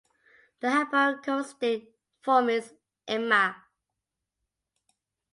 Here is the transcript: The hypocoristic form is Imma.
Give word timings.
The 0.61 0.67
hypocoristic 0.69 1.89
form 2.23 2.49
is 2.49 2.73
Imma. 3.05 3.55